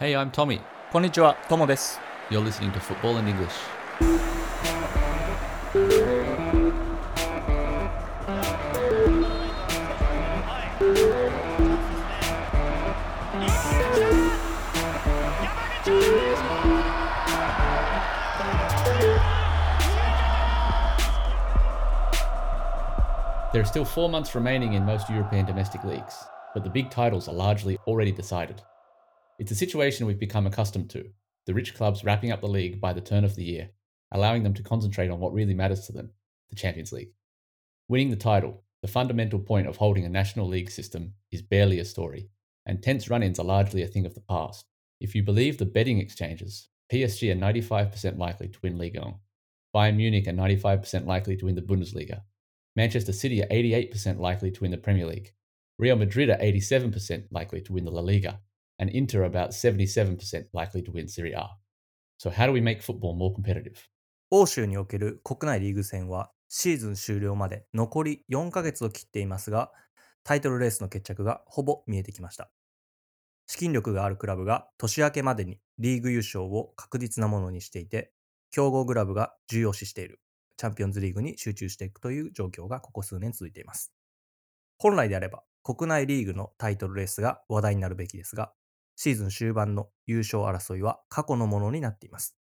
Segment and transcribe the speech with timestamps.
[0.00, 0.62] Hey, I'm Tommy.
[0.90, 1.98] Konnichiwa, Tomo desu.
[2.30, 3.52] You're listening to Football in English.
[23.52, 26.24] There are still four months remaining in most European domestic leagues,
[26.54, 28.62] but the big titles are largely already decided.
[29.40, 31.12] It's a situation we've become accustomed to
[31.46, 33.70] the rich clubs wrapping up the league by the turn of the year,
[34.12, 36.10] allowing them to concentrate on what really matters to them
[36.50, 37.14] the Champions League.
[37.88, 41.86] Winning the title, the fundamental point of holding a national league system, is barely a
[41.86, 42.28] story,
[42.66, 44.66] and tense run ins are largely a thing of the past.
[45.00, 49.14] If you believe the betting exchanges, PSG are 95% likely to win Ligue 1,
[49.74, 52.24] Bayern Munich are 95% likely to win the Bundesliga,
[52.76, 55.32] Manchester City are 88% likely to win the Premier League,
[55.78, 58.38] Real Madrid are 87% likely to win the La Liga,
[58.80, 61.50] and Inter about 77% likely to win Serie A.
[62.16, 63.76] So, how do we make football more competitive?
[64.30, 69.70] 欧州における国内リーグ戦はシーズン終了まで残り4ヶ月を切っていますが、
[70.24, 72.50] タイトルレースの決着がほぼ見えてきました。
[73.46, 78.12] 資金力があるクラブが年明けまでにリーグ優勝を確実なものにしていて、
[78.50, 80.20] 強豪クラブが重要視している
[80.56, 83.92] チャンピオンズリーグに集中していくという状況がここ数年続いています。
[84.78, 88.52] 本来であれば国内リーグのタイトルレースが話題になるべきですが、
[89.02, 92.36] シーズン終盤の優勝争いは過去のものになっています。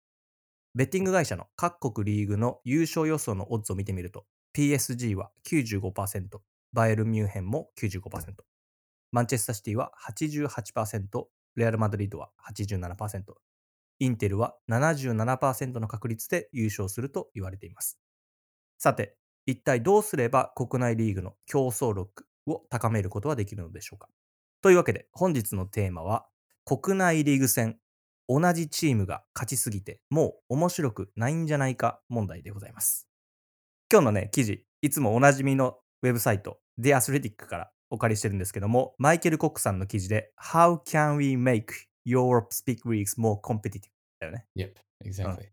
[0.76, 4.24] ベッティング会社の各国リーグの優勝予想のオッズを見てみると、
[4.56, 6.38] PSG は95%、
[6.72, 8.34] バイエルミュンヘンも95%、
[9.10, 11.24] マンチェスタシティは88%、
[11.56, 13.34] レアル・マドリードは87%、
[13.98, 17.98] インテルは77%の確率で優勝すると言われています。
[18.78, 24.08] さて、一体どうすれば国内リーグの競争力を高めることができるのでしょうか
[24.62, 26.26] というわけで本日のテーマは
[26.64, 27.78] 国内リーグ戦
[28.28, 33.06] 同じチームが勝ちすぎてもう面白くないんじゃないか問題でございます。
[33.92, 41.66] 今日のね、記事、いつもおなじみのウェブサイト The Athletic からお借りしてるんですけども、マイケル・コックさんの記事で How can we make
[42.06, 43.90] Europe's big leagues more competitive?
[44.20, 44.46] だよね。
[44.56, 44.74] Yep,
[45.04, 45.48] exactly.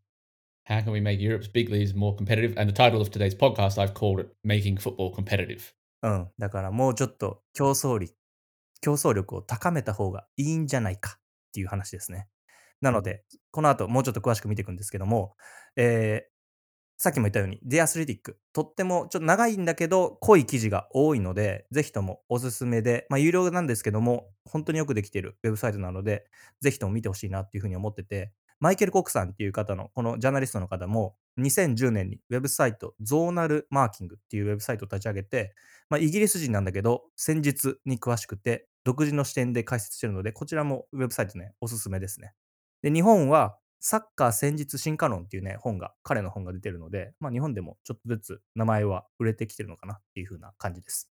[0.67, 2.57] How can we make Europe's big leagues more competitive?
[2.59, 5.73] And the title of today's podcast, I've called it Making Football Competitive.
[6.03, 6.27] うん。
[6.39, 8.13] だからもうちょっと競争力、
[8.81, 11.21] 競争力を高めた方がいいんじゃないかっ
[11.53, 12.27] ていう話ですね。
[12.81, 15.35] なので、この後もうちょっと詳しく見ていくんですけども、
[15.75, 16.31] えー
[17.01, 26.27] さっきも言ったように、The Athletic、とってもちょっと長いんだけど、濃い記事が多いので、ぜひともおすすめで、まあ、有料なんですけども、本当によくできているウェブサイトなので、
[26.59, 35.55] ぜひとも見てほしいなっていうふうに思ってて、マイケル・コックさんっていう方の、このジャーナリストの方も、2010年にウェブサイト、ゾーナルマーキングっていうウェブサイトを立ち上げて、
[35.89, 42.33] まあ、イギリス人なんだけど、戦術に詳しくて、独自の視点で解説してるので、こちらもウェブサイトね、おすすめですね。
[42.81, 51.09] で、日本は、サッカー戦術進化論っていうね、本が、彼の本が出てるので、まあ日本でもちょっとずつ名前は売れてきてるのかなっていう風な感じです。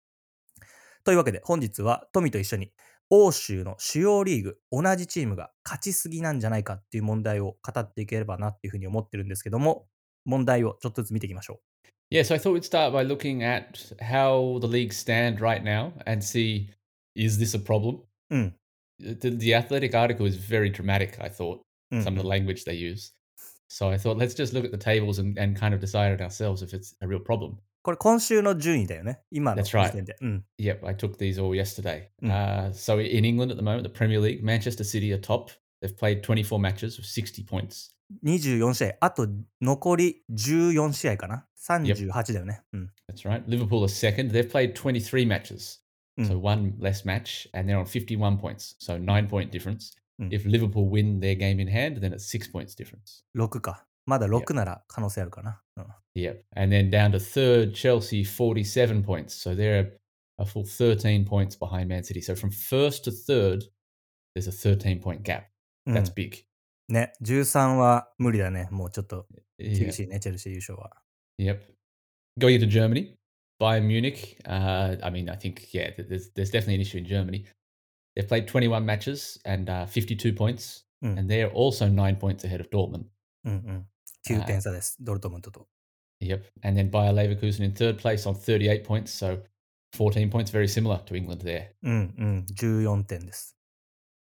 [1.04, 2.72] というわけで、本日は富と一緒に、
[3.10, 9.88] 欧州の主要リーグ、同じチームが勝ちすぎなんじゃないかっていう問題を語っていければなっていう風に思ってるんですけども、
[10.26, 11.60] 問題をちょっとずつ見ていきましょう
[12.10, 15.92] Yeah, so I thought we'd start by looking at how the league stand right now
[16.06, 16.70] and see
[17.15, 18.03] is this a problem?
[18.31, 18.37] う。
[18.37, 18.55] うん。
[19.01, 21.61] The, the athletic article is very dramatic, I thought,
[21.91, 23.13] うん some of the language they use.
[23.69, 26.21] So I thought let's just look at the tables and, and kind of decide it
[26.21, 27.59] ourselves if it's a real problem.
[27.83, 29.21] これ今週の順位だよね。
[29.31, 29.87] 今の That's right.
[29.87, 30.17] 時点で。
[30.21, 30.45] うん。
[30.59, 32.09] Yep, I took these all yesterday.
[32.23, 32.31] Mm.
[32.31, 35.51] Uh, so in England at the moment, the Premier League, Manchester City are top.
[35.81, 37.95] They've played 24 matches with 60 points.
[38.25, 39.29] 24試合、あと
[39.61, 41.47] 残り14試合かな。
[41.57, 42.63] 38だよね。
[42.73, 42.91] うん。
[43.11, 43.45] That's right.
[43.47, 44.33] Liverpool are second.
[44.33, 45.81] They've played 23 matches.
[46.21, 46.41] So Mm.
[46.41, 48.75] one less match, and they're on 51 points.
[48.81, 49.95] So nine point difference.
[50.21, 50.33] Mm.
[50.33, 53.25] If Liverpool win their game in hand, then it's six points difference.
[53.37, 53.87] 6か。
[54.05, 55.63] まだ6なら可能性あるかな。
[55.77, 55.87] うん。
[56.17, 56.43] Yep.
[56.57, 59.35] And then down to third, Chelsea, 47 points.
[59.35, 59.93] So they're
[60.39, 62.21] a full 13 points behind Man City.
[62.21, 63.71] So from first to third,
[64.35, 65.45] there's a 13 point gap.
[65.87, 66.45] うん That's big.
[66.89, 68.67] ね、13は無理だね。
[68.73, 69.27] もうちょっと
[69.61, 69.79] Yeah.
[69.79, 70.97] 厳しいね、チェルシー優勝は。
[71.39, 71.61] Yep.
[72.41, 73.15] Going into Germany,
[73.63, 74.39] Bayern Munich.
[74.47, 77.45] Uh, I mean, I think yeah, th- there's there's definitely an issue in Germany.
[78.15, 81.17] They've played 21 matches and uh, 52 points, Mm.
[81.17, 83.05] and they're also nine points ahead of Dortmund.
[83.45, 83.87] うんうん。
[84.27, 85.69] 9点差です、ドルトムントと。
[86.21, 86.43] Yep.
[86.65, 89.41] And then Bayer Leverkusen in third place on 38 points, so
[89.97, 91.69] 14 points, very similar to England there.
[91.85, 92.47] うんうん。
[92.57, 93.57] 14点です。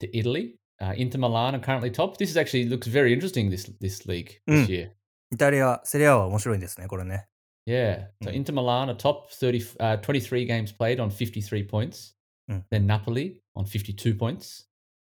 [0.01, 2.17] To Italy, uh, Inter Milan are currently top.
[2.17, 3.51] This is actually looks very interesting.
[3.51, 4.69] This this league this Mm.
[4.69, 4.91] year.
[5.31, 7.27] イタリア、セリアは面白いんですね、これね。
[7.67, 8.07] Yeah.
[8.21, 8.35] So Mm.
[8.35, 12.13] Inter Milan are top 30, uh, 23 games played on 53 points.
[12.49, 12.63] Mm.
[12.69, 14.67] Then Napoli on 52 points.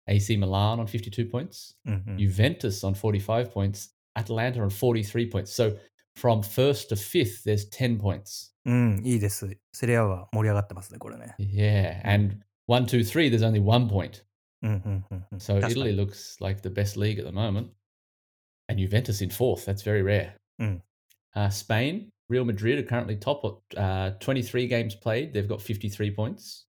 [0.08, 2.18] AC Milan on 52 points, うんうん。
[2.18, 5.52] Juventus on 45 points, Atlanta on 43 points.
[5.52, 5.78] So
[6.16, 8.54] from first to fifth, there's 10 points.
[8.66, 9.46] うん、いいです。
[9.74, 11.36] セリアは盛り上がってますね、これね。
[11.40, 12.02] Yeah.
[12.10, 14.24] And one, two, three, there's only one point.
[14.62, 15.38] うんうんうんうん。
[15.40, 17.72] So 確か Italy に looks like the best league at the moment.
[18.70, 19.66] And Juventus in fourth.
[19.66, 20.36] That's very rare.
[20.60, 20.82] Mm.
[21.36, 23.64] Uh, Spain, Real Madrid are currently top.
[23.76, 25.34] Uh, 23 games played.
[25.34, 26.66] They've got 53 points.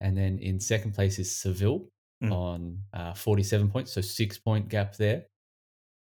[0.00, 1.88] And then in second place is Seville
[2.20, 2.32] Mm.
[2.32, 3.92] on uh, 47 points.
[3.92, 5.26] So six point gap there.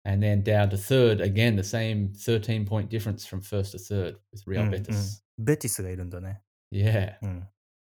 [0.05, 4.15] And then down to third, again, the same 13 point difference from first to third
[4.31, 5.21] with う Real んうん Betis.
[5.37, 6.41] ベティスがいるんだね。
[6.71, 7.17] Yeah.
[7.21, 7.29] うん。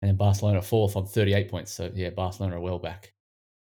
[0.02, 1.72] And then Barcelona fourth on 38 points.
[1.74, 3.14] So yeah, Barcelona are well back.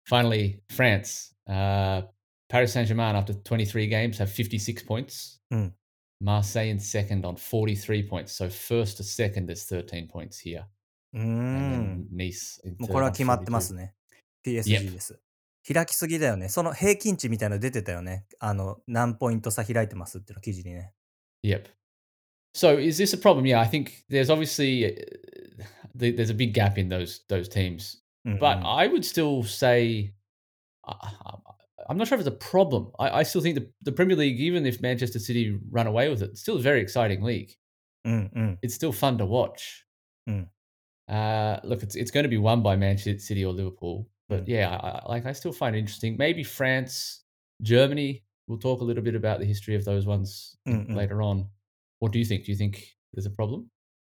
[0.07, 1.33] Finally, France.
[1.49, 2.03] Uh,
[2.47, 5.39] Paris Saint Germain, after 23 games, have 56 points.
[5.51, 5.73] Mm.
[6.21, 8.33] Marseille in second on 43 points.
[8.33, 10.65] So first to second, there's 13 points here.
[11.13, 12.07] うー And ん。
[12.11, 13.61] then Nice in もう third これは on 決まってま 42.
[13.61, 13.93] すね。
[14.45, 15.19] PSG です。
[15.65, 16.49] 開きすぎだよね。
[16.49, 18.25] その平均値みたいなの出てたよね。
[18.39, 20.93] あの、何ポイント差開いてますっていうの記事にね。
[21.43, 21.65] Yep.
[22.55, 23.45] So is this a problem?
[23.45, 24.95] Yeah, I think there's obviously uh,
[25.97, 27.99] th- there's a big gap in those those teams.
[28.25, 30.13] うんうん But I would still say
[30.83, 31.39] I, I-
[31.89, 32.91] I'm not sure if it's a problem.
[32.99, 36.21] I, I still think the, the Premier League, even if Manchester City run away with
[36.21, 37.55] it, it's still a very exciting league.
[38.05, 38.59] うんうん。
[38.61, 39.85] It's still fun to watch.
[40.29, 40.47] Mm.
[41.07, 44.47] Uh, look, it's it's going to be won by Manchester City or Liverpool, but Mm.
[44.47, 46.15] yeah, I, I, like I still find it interesting.
[46.17, 47.23] Maybe France,
[47.61, 48.23] Germany.
[48.47, 50.95] We'll talk a little bit about the history of those ones in- Mm, mm.
[50.95, 51.47] later on.
[51.99, 52.45] What do you think?
[52.45, 52.77] Do you think
[53.13, 53.65] there's a problem?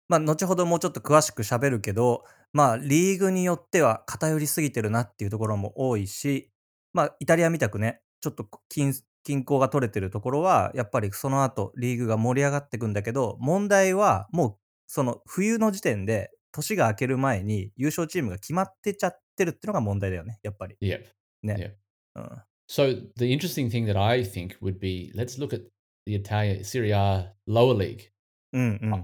[0.09, 6.51] まあ、後ほどもうちょっと詳しく喋るけど、まあ、リーグによっては偏りすぎてるなっていうところも多いし、
[6.92, 8.92] まあ、イタリアみたくね、ちょっと均
[9.24, 14.56] 均衡が取れてるところは、やっぱりその後、リーグが盛り上がっていくんだけど、問題はもう、
[14.86, 20.76] その冬の時点で、年が明ける前に優勝チームが決まってちゃってるっていうのが問題だよね、やっぱり。
[20.80, 21.04] Yep.
[21.42, 21.76] ね。
[22.16, 22.20] Yeah.
[22.20, 22.42] うん。
[22.70, 25.62] So the interesting thing that I think would be let's look at
[26.06, 28.10] the Italian Serie A lower league.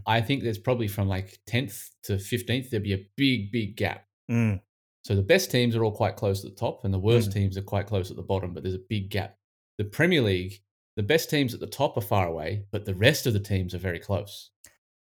[0.06, 4.04] I think there's probably from like 10th to 15th, there'd be a big, big gap.
[4.28, 4.62] うん。
[5.06, 7.34] So the best teams are all quite close at the top, and the worst Mm.
[7.34, 9.34] teams are quite close at the bottom, but there's a big gap.
[9.76, 10.62] The Premier League,
[10.96, 13.74] the best teams at the top are far away, but the rest of the teams
[13.74, 14.50] are very close.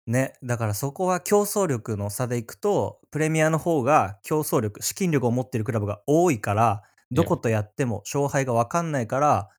[0.05, 9.49] ね、だからそこは競争力の差でいくと、プレミアの方が競争力、資金力を持っているクラブが多いから、どことやっても勝敗が分かんないから、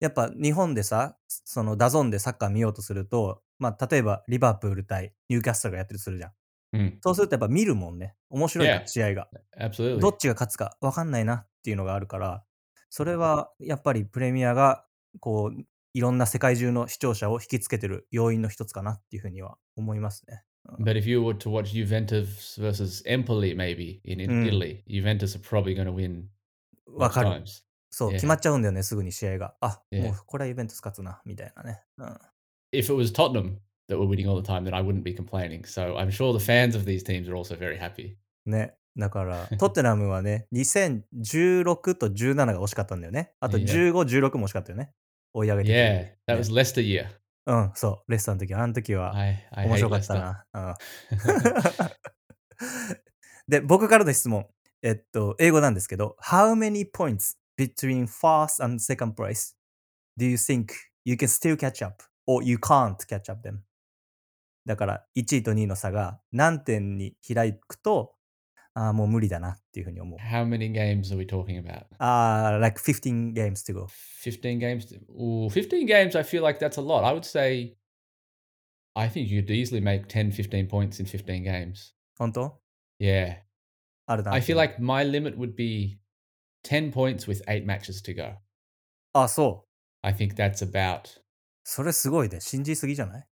[0.00, 6.32] やっぱ日本でさ、そのダゾンでサッカー見ようとすると、まあ例えばリバプール対ニューキャッスルがやってるとするじゃん。
[6.74, 8.16] Mm, そうするとやっぱ見るもんね。
[8.30, 8.86] 面白いから Yeah.
[8.86, 9.28] 試合が。
[9.58, 10.00] absolutely.
[10.00, 12.44] どっちが勝つか分かんないなっていうのがあるから、
[12.90, 14.84] それはやっぱりプレミアが
[15.20, 15.62] こう
[15.94, 20.42] いろんな世界中の視聴者を引きつけてる要因の一つかなっていうふうには思いますね。
[20.80, 24.48] But if you were to watch Juventus versus Empoli, maybe in, in Mm.
[24.48, 26.24] Italy, Juventus are probably going to win
[26.86, 27.28] わかる。
[27.28, 27.62] times.
[27.90, 29.54] そう.決まっちゃうんだよね、すぐに試合が。
[29.60, 31.82] あ.もうこれはイベントス勝つな、みたいなね。
[31.98, 32.06] うん。
[32.72, 35.64] If it was Tottenham that were winning all the time, then I wouldn't be complaining.
[35.66, 38.16] So I'm sure the fans of these teams are also very happy.
[38.46, 38.74] ね。
[38.96, 43.32] だから、トッテナムはね、2016と17が惜しかったんだよね。
[43.40, 43.92] あと Yeah.
[43.92, 44.92] 15、16も惜しかったよね。
[45.32, 46.38] 追い上げて Yeah, that Yeah.
[46.38, 47.06] was Leicester year.
[47.46, 49.12] うん、そう、レッサーの時、あの時は
[49.56, 50.46] 面白かった.な。
[50.54, 50.74] うん。
[53.48, 54.46] で、僕からの質問。
[54.82, 59.54] えっと、英語なんですけど、How many points between first and second place
[60.18, 60.66] do you think
[61.04, 63.60] you can still catch up or you can't catch up them?
[64.66, 68.14] だから、1位と2位の差が何点に開くと、
[68.74, 70.18] ああ、もう無理だなっていうふうに思う。
[70.18, 71.84] How many games are we talking about?
[71.98, 73.86] ああ、like 15 games to go.
[74.24, 74.98] 15 games?
[75.10, 77.04] Ooh, 15 games, I feel like that's a lot.
[77.04, 77.76] I would say,
[78.94, 81.94] I think you could easily make 10, 15 points in 15 games.
[82.18, 82.60] 本当
[82.98, 83.38] Yeah.
[84.06, 84.32] あるな。
[84.32, 85.98] I feel like my limit would be
[86.64, 88.36] 10 points with eight matches to go.
[89.12, 89.68] あ、そう。
[90.02, 91.02] I think that's about.
[91.62, 92.40] それすごいね。
[92.40, 93.26] 信じすぎじゃない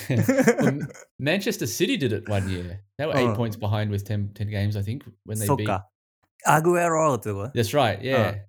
[0.09, 0.87] Well, M-
[1.17, 2.81] Manchester City did it one year.
[2.97, 3.35] They were eight Oh.
[3.35, 5.65] points behind with 10, 10 games, I think, when they そっ beat.
[5.67, 5.89] か。
[6.45, 7.99] アグエロってこと That's right.
[8.01, 8.43] Yeah.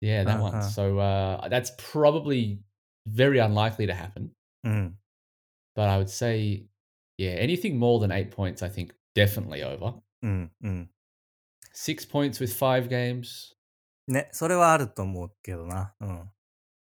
[0.00, 0.50] Yeah, that Uh-huh.
[0.58, 0.62] one.
[0.62, 2.60] So uh, that's probably
[3.06, 4.30] very unlikely to happen.
[4.64, 4.98] うん。
[5.74, 6.66] But I would say,
[7.18, 10.02] yeah, anything more than eight points, I think definitely over.
[10.22, 10.52] うん。
[10.62, 10.90] うん。
[11.74, 13.54] Six points with five games.
[14.06, 15.94] ね、それはあると思うけどな。
[16.00, 16.30] うん。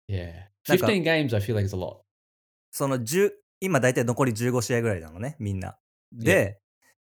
[0.09, 0.47] Yeah.
[0.69, 2.03] Like a- 15 games, I feel like is a lot.
[2.71, 3.33] その10、
[3.64, 5.78] 今大体残り15試合ぐらいなのね、みんな。
[6.12, 6.60] で、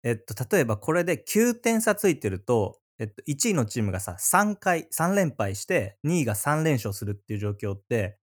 [0.04, 8.18] えっと、例えばこれで9点差ついてると、えっと、1位のチームがさ、3回、3連敗して、2位が3連勝するっていう状況って、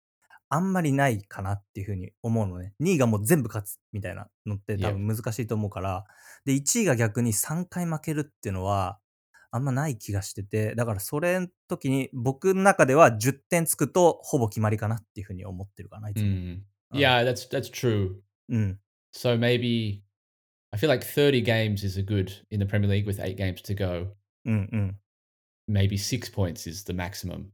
[0.48, 2.76] あんまりないかなっていうふうに思うのね。
[2.80, 6.06] 2位がもう全部勝つみたいなのって多分難しいと思うから、
[6.46, 9.00] で、1位が逆に3回負けるっていうのは、
[9.50, 16.24] あんまない気がしてて、だからそれん時に僕の中では10点つくとほぼ決まりかなっていう風に思ってるかな、いつも。
[16.24, 16.58] Mm.
[16.58, 16.69] Uh.
[16.93, 18.15] Yeah, that's that's true.
[18.50, 18.79] うん。
[19.13, 20.01] So maybe
[20.72, 23.62] I feel like 30 games is a good in the Premier League with eight games
[23.63, 24.13] to go.
[24.46, 25.00] うんうん。
[25.69, 27.50] Maybe six points is the maximum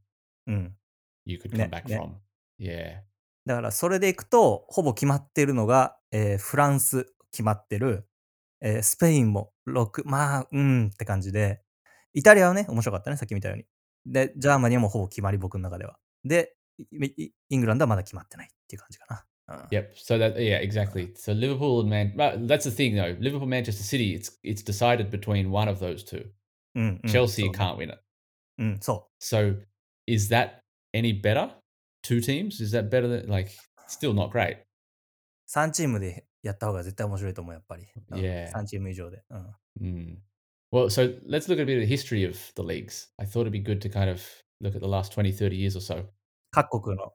[0.46, 0.76] うん。
[1.24, 2.14] you could come Yeah, back from.
[2.58, 3.00] Yeah.
[3.46, 8.08] だからそれでいくと、ほぼ決まってるのが、えーフランス決まってる、
[8.60, 11.60] えースペインも6、まあ、うんって感じで、
[12.14, 13.66] イタリアはね、面白かったね、さっき見たように。
[14.06, 15.98] で、ジャーマニーはもうほぼ決まり、僕の中では。
[16.24, 19.15] で、いいイングランドはまだ決まってないっていう感じかな。
[19.15, 19.31] うん
[19.69, 19.95] Yep.
[19.95, 21.11] So that yeah, exactly.
[21.15, 22.13] So Liverpool and Man.
[22.15, 23.17] Well, that's the thing though.
[23.19, 24.15] Liverpool, Manchester City.
[24.15, 26.31] It's it's decided between one of those two.
[26.75, 27.99] うん、うん Chelsea そうね can't win it.
[28.59, 29.57] うん、そ So
[30.07, 30.61] is that
[30.93, 31.51] any better?
[32.03, 32.63] Two teams?
[32.63, 33.51] Is that better than like?
[33.89, 34.57] Still not great.
[34.57, 34.65] う。
[35.49, 37.87] 3チームでやった方が絶対面白いと思う、やっぱり。
[38.11, 38.51] うん Yeah.
[38.51, 39.21] 3チーム以上で。
[39.29, 39.55] うん。
[39.81, 40.17] Mm.
[40.71, 43.09] Well, so let's look at a bit of the history of the leagues.
[43.19, 44.23] I thought it'd be good to kind of
[44.61, 46.05] look at the last 20, 30 years or so.
[46.51, 47.13] 各国の、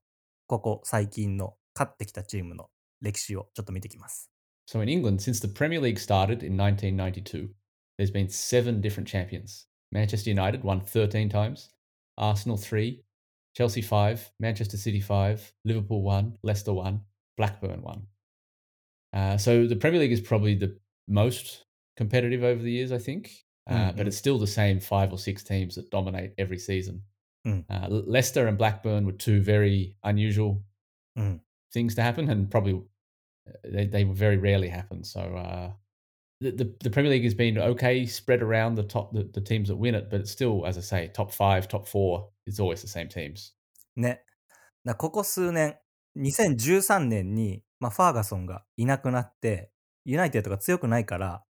[0.51, 2.71] ここ最近の勝ってきたチームの
[3.01, 4.31] 歴史をちょっと見てきます。
[4.69, 7.51] So in England, since the Premier League started in 1992,
[7.99, 9.67] there's been seven different champions.
[9.93, 11.71] Manchester United won 13 times,
[12.17, 13.03] Arsenal 3,
[13.57, 17.01] Chelsea 5, Manchester City 5, Liverpool 1, Leicester 1,
[17.37, 18.07] Blackburn 1.
[19.13, 20.77] Uh, so the Premier League is probably the
[21.09, 21.65] most
[21.97, 23.31] competitive over the years, I think.
[23.69, 24.09] Uh, But Mhm.
[24.09, 27.03] it's still the same five or six teams that dominate every season.
[27.47, 27.65] Mm.
[27.69, 30.63] Uh, Le- Leicester and Blackburn were two very unusual
[31.17, 31.43] うん。
[31.73, 35.05] things to happen, and probably uh, they, they very rarely happen.
[35.05, 35.73] So uh,
[36.41, 39.69] the, the the Premier League has been okay spread around the top the, the teams
[39.69, 42.29] that win it, but it's still, as I say, top five, top four.
[42.47, 43.53] It's always the same teams.
[43.97, 44.23] ね。
[44.85, 45.79] なここ数年、
[46.17, 49.71] 2013年に、まあ、ファーガソンがいなくなって、
[50.05, 51.43] ユナイテッドが強くないから、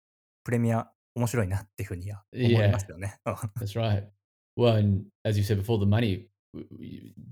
[0.45, 3.19] プレミア面白いなっていうふうには思いますよね。
[3.27, 4.05] うん That's right.
[4.60, 6.28] Well, and as you said before, the money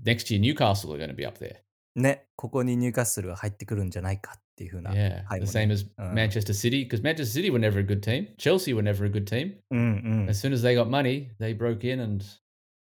[0.02, 1.56] next year Newcastle are going to be up there.
[1.94, 4.92] ね、ここにニューカッスルが入ってくるんじゃないかっていうふうな。
[4.92, 6.12] Yeah, はい the same as Uh.
[6.14, 8.28] Manchester City, because Manchester City were never a good team.
[8.38, 9.56] Chelsea were never a good team.
[9.70, 10.30] うんうん。
[10.30, 12.24] As soon as they got money, they broke in and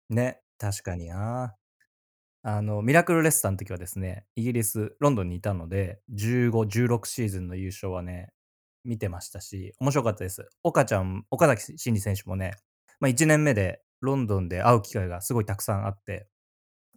[0.10, 1.56] ね、確かにな。
[2.44, 8.30] あの、ミラクルレッサーの時はですね、イギリス、ロンドンにいたので、15、16シーズンの優勝はね、
[8.86, 10.48] 見てましたし、面白かったです。
[10.64, 12.54] 岡ちゃん、岡崎慎司選手もね、
[13.00, 16.28] まあ、1年目でロンドンで会う機会がすごいたくさんあって、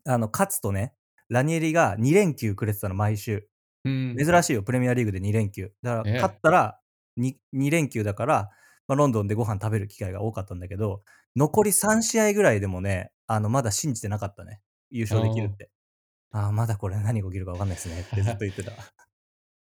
[0.06, 0.94] あの、勝つとね、
[1.28, 3.46] ラニエリが2連休くれてたの、毎週。
[3.86, 4.14] Hmm.
[4.22, 5.72] 珍しいよ、プレミアリーグで2連休。
[5.82, 6.80] だから.勝ったら
[7.18, 8.50] 2, 2連休だから、
[8.88, 11.02] まあ、ロンドンでご飯食べる機会が多かったんだけど、
[11.36, 14.60] 残り3試合ぐらいでもね、あのまだ信じてなかったね。
[14.90, 15.70] 優勝できるって。
[16.32, 18.72] ああ、まだこれ何が起きるか分かんないですねってずっと 言ってた。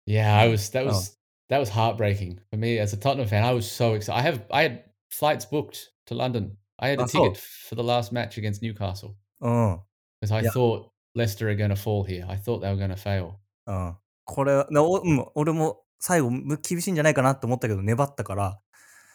[0.05, 0.87] Yeah, I was that Oh.
[0.89, 1.17] was
[1.49, 3.43] that was heartbreaking for me as a Tottenham fan.
[3.45, 4.13] I was so excited.
[4.13, 6.51] I have I had flights booked to London.
[6.78, 9.80] I had a Oh, ticket for the last match against Newcastle うん。
[10.22, 10.50] because I Yeah.
[10.52, 12.26] thought Leicester are going to fall here.
[12.28, 13.34] I thought they were going to fail.
[13.66, 13.96] うん。
[14.24, 18.60] これ、なおうん、俺も最後む厳しいんじゃないかなって思ったけど粘ったから、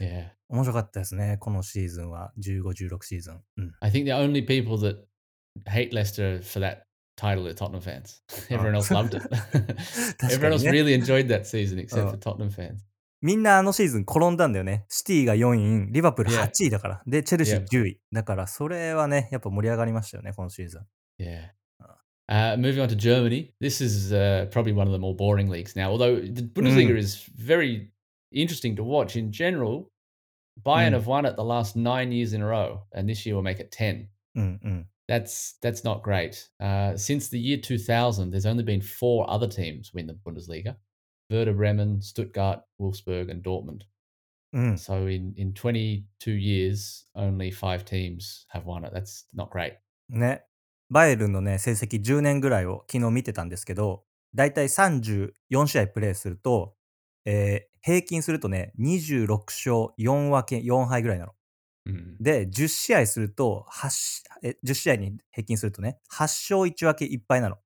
[0.02, 1.38] Yeah, 面白かったですね。
[1.40, 2.34] このシーズンは。
[2.40, 3.42] 15、16シーズン。
[3.58, 3.72] うん。
[3.80, 4.98] I think the only people that
[5.70, 6.80] hate Leicester for that
[7.16, 8.22] title are Tottenham fans.
[8.50, 9.22] Everyone else loved it.
[10.18, 10.72] 確 Everyone かに else ね。
[10.72, 12.10] really enjoyed that season except Oh.
[12.10, 12.80] for Tottenham fans.
[13.21, 14.85] みんなあのシーズン転んだんだよね。
[14.89, 16.45] シティが4位、リバプール Yeah.
[16.51, 17.03] 8位だから。
[17.07, 17.69] で、チェルシー Yeah.
[17.69, 18.01] 10位。
[18.13, 20.87] だから、それはね、やっぱ盛り上がりましたよね、今シーズン。
[21.21, 21.51] Yeah.
[22.31, 25.75] Uh, moving on to Germany, this is uh, probably one of the more boring leagues
[25.75, 25.91] now.
[25.91, 26.99] Although the Bundesliga Mm.
[26.99, 27.91] is very
[28.33, 29.91] interesting to watch in general.
[30.63, 30.93] Bayern Mm.
[30.93, 33.59] have won it the last nine years in a row, and this year will make
[33.59, 34.09] it ten.
[34.35, 34.87] うんうん。
[35.09, 36.51] That's that's not great.
[36.61, 40.77] Uh, since the year 2000, there's only been four other teams win the Bundesliga:
[41.31, 43.83] Werder Bremen, Stuttgart, Wolfsburg, and Dortmund.
[44.53, 44.75] うん。
[44.75, 48.95] So in in 22 years, only five teams have won it.
[48.95, 49.75] That's not great.
[50.09, 50.45] ね。
[50.91, 54.05] バイエルンのね、成績10年ぐらいを昨日見てたんですけど、
[54.35, 56.75] だいたい34試合プレーすると、
[57.25, 61.33] えー平均するとね、26勝4分け4敗ぐらいなの。
[61.87, 62.17] Mm.
[62.21, 66.23] で、10試合すると、8しえ10試合に平均するとね、8
[66.55, 67.57] 勝1分け1敗なの。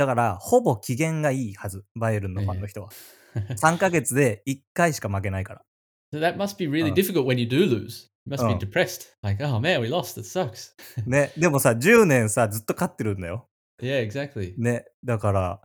[0.00, 2.88] だから、ほぼ機嫌がいいはず、バイエルンのファンの人は。
[3.34, 5.62] 3ヶ月で1回しか負けないから。
[6.14, 6.94] So that must be really Uh.
[6.94, 8.08] difficult when you do lose.
[8.24, 8.48] You must Uh.
[8.58, 9.08] be depressed.
[9.22, 10.18] Like, oh man, we lost.
[10.18, 10.70] It sucks.
[11.06, 13.50] ね、でもさ、10年さ、ずっと勝ってるんだよ。
[13.82, 14.54] yeah, exactly.
[14.56, 15.60] ね、だから、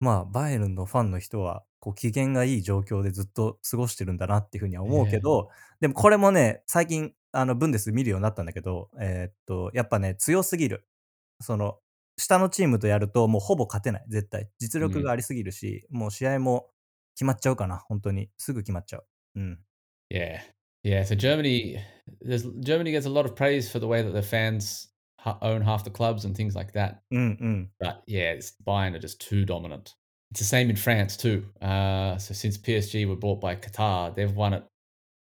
[0.00, 10.86] まあ、バイエルンのファンの人は、こう、機嫌がいい状況でずっと過ごしてるんだなっていうふうには思うけど、でもこれもね、最近、あの、ブンデス見るようになったんだけど、えーっと、やっぱね、強すぎる。
[11.40, 11.78] その、
[12.18, 14.50] 下のチームとやると、もうほぼ勝てない、絶対。
[14.58, 16.68] 実力がありすぎるし、もう試合も
[17.14, 18.28] 決まっちゃうかな、本当に。
[18.36, 19.06] すぐ決まっちゃう。
[19.36, 19.58] うん。
[20.10, 20.40] Yeah.
[20.84, 21.78] Yeah, so Germany,
[22.20, 24.88] there's Germany gets a lot of praise for the way that the fans
[25.42, 27.02] own half the clubs and things like that.
[27.10, 27.70] うんうん。
[27.80, 29.94] But yeah, it's, Bayern are just too dominant.
[30.30, 31.44] It's the same in France too.
[31.60, 34.64] Uh, so since PSG were bought by Qatar, they've won it.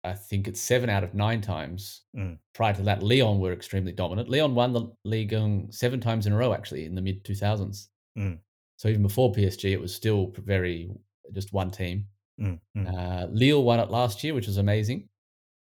[0.03, 2.03] I think it's seven out of nine times.
[2.13, 2.39] うん。
[2.53, 4.29] Prior to that, Leon were extremely dominant.
[4.29, 7.89] Leon won the league um, seven times in a row actually in the mid 2000s.
[8.15, 8.41] うん。
[8.77, 10.89] So even before PSG, it was still very
[11.33, 12.05] just one team.
[12.39, 12.61] うん。
[12.75, 12.87] うん。
[12.87, 15.07] Uh, Lille won it last year, which was amazing.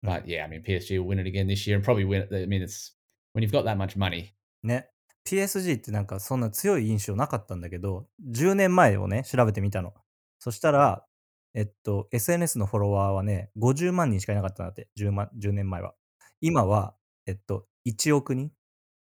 [0.04, 0.22] Mm.
[0.22, 2.32] But yeah, I mean, PSG will win it again this year and probably win it.
[2.32, 2.92] I mean, it's
[3.32, 4.32] when you've got that much money.
[4.62, 4.88] ね。
[5.26, 9.92] PSG ってなんかそんな強い印象なかったんだけど、10年前をね、調べてみたの。
[10.38, 11.06] そしたら、
[11.55, 15.95] えっと、SNS のフォロワーはね、50万人しかいなかったんだって、10, 万10年前は。
[16.41, 16.95] 今は、
[17.25, 18.51] えっと、1億人。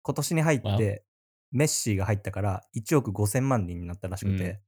[0.04, 1.06] 今年に入っ.て、
[1.51, 4.44] メッシーが入ったから、1億5000万人になったらしくて。
[4.44, 4.60] うん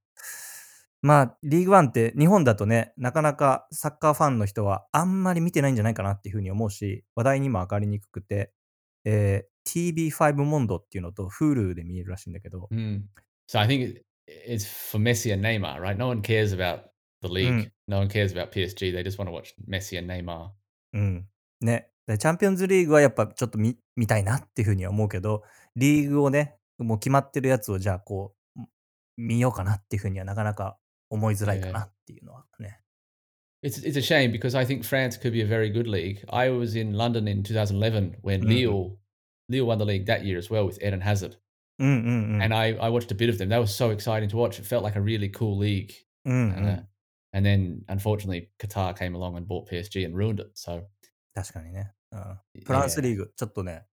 [1.03, 8.51] まあ、リーグワンって日本だとね、なかなかサッカーファンの人はあんまり見てないんじゃないかなっていうふうに思うし、話題にも上がりにくくて、
[9.05, 13.01] えー TB5 モンドっていうのと Hulu で見えるらしいんだけど、Mm.
[13.47, 15.97] So I think it, it's for Messi and Neymar, right?
[15.97, 16.85] No one cares about
[17.22, 17.70] the league.
[17.88, 18.92] No one cares about PSG.
[18.92, 20.50] They just want to watch Messi and Neymar.
[20.94, 21.28] うん。
[21.60, 21.88] ね。
[22.06, 25.42] でチャンピオンズリーグはやっぱちょっと見見たいなっていうふうには思うけど、
[25.76, 28.60] リーグをね、もう決まってるやつをじゃあこう、
[29.16, 30.78] 見ようかなっていうふうにはなかなか
[31.10, 32.80] 思いづらいかなっていうのはね。
[33.64, 36.24] It's it's a shame because I think France could be a very good league.
[36.28, 38.48] I was in London in 2011 when Mhm.
[38.48, 38.96] Lille
[39.48, 41.38] Lille won the league that year as well with Eden Hazard,
[41.78, 42.42] うんうんうん。
[42.42, 43.48] and I I watched a bit of them.
[43.48, 44.60] That was so exciting to watch.
[44.60, 45.92] It felt like a really cool league.
[46.24, 46.88] うんう Uh, ん。
[47.36, 50.50] and then unfortunately Qatar came along and bought PSG and ruined it.
[50.54, 50.82] So
[51.34, 51.92] 確かにね。
[52.12, 52.38] うん。
[52.64, 53.02] フランス yeah.
[53.02, 53.86] リーグ、ちょっとね、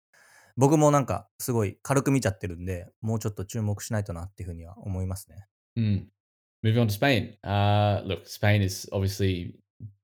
[0.58, 5.48] 僕もなんかすごい軽く見ちゃってるんで、もうちょっと注目しないとなっていうふうには思いますね。
[5.77, 6.08] Hmm.
[6.62, 7.38] Moving on to Spain.
[7.44, 9.53] Uh, look, Spain is obviously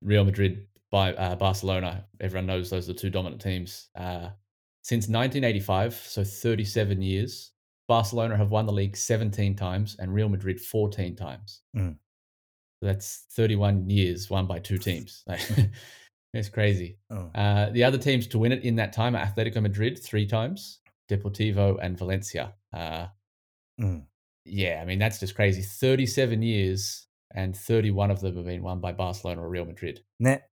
[0.01, 2.05] Real Madrid by uh, Barcelona.
[2.21, 3.89] Everyone knows those are the two dominant teams.
[3.95, 4.29] Uh,
[4.81, 7.51] since 1985, so 37 years,
[7.87, 11.61] Barcelona have won the league 17 times and Real Madrid 14 times.
[11.75, 11.97] Mm.
[12.82, 15.24] That's 31 years won by two teams.
[16.32, 16.96] it's crazy.
[17.10, 17.30] うん。
[17.32, 21.78] Uh, the other teams to win it in that time are Atletico Madrid three times, Deportivo
[21.82, 22.54] and Valencia.
[22.72, 23.08] Uh,
[23.78, 24.06] うん。
[24.46, 25.62] yeah, I mean that's just crazy.
[25.62, 30.02] Thirty-seven years and thirty-one of them have been won by Barcelona or Real Madrid.
[30.18, 30.48] ね。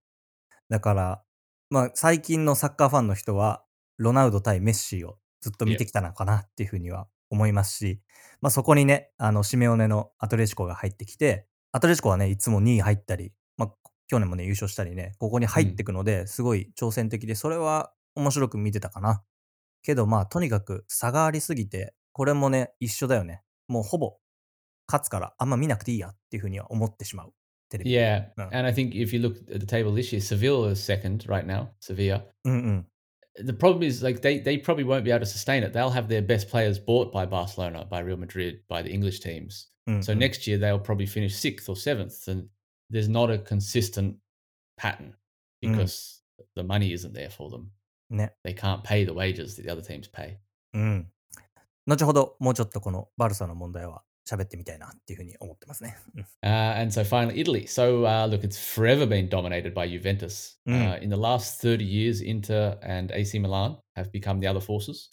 [0.69, 1.23] だから、
[1.69, 3.63] まあ最近のサッカーファンの人は、
[3.97, 8.01] ロナウド対メッシーをずっと見てきたのかなっていうふうには思いますし、
[8.41, 13.73] まあそこにね、あの、シメオネのアトレチコが入ってきて、アトレチコはね、いつも2位入ったり、まあ
[14.07, 19.23] 去年もね、優勝したりね、ここに入ってくので、すごい挑戦的で、それは面白く見てたかな。
[19.81, 23.43] けどまあ、とにかく差がありすぎて、これもね、一緒だよね。
[23.67, 24.17] もうほぼ
[24.87, 27.33] 勝つからあんま見なくていいやっていうふうには思ってしまう。
[27.69, 27.91] テレビ。
[27.91, 31.45] Yeah, and I think if you look at the table this year, Sevilla is second right
[31.45, 31.67] now.
[31.79, 32.23] Sevilla.
[32.45, 32.85] うんうん。
[33.45, 35.71] The problem is like they they probably won't be able to sustain it.
[35.71, 39.69] They'll have their best players bought by Barcelona, by Real Madrid, by the English teams.
[39.88, 42.48] うんうん So next year they'll probably finish sixth or seventh, and
[42.90, 44.16] there's not a consistent
[44.76, 45.14] pattern
[45.62, 45.72] Mm.
[45.76, 46.22] because
[46.56, 47.66] the money isn't there for them.
[48.10, 48.34] ね。
[48.44, 50.36] They can't pay the wages that the other teams pay.
[50.74, 51.10] うん。
[51.86, 55.96] 後ほどもうちょっとこのバルサの問題は喋ってみたいなっていうふうに思ってますね。
[56.16, 57.66] うん Uh, and so finally, Italy.
[57.66, 60.58] So uh, look, it's forever been dominated by Juventus.
[60.66, 60.98] Mm.
[60.98, 65.10] Uh, in the last 30 years, Inter and AC Milan have become the other forces.